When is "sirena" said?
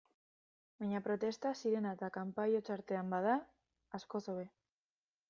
1.59-1.91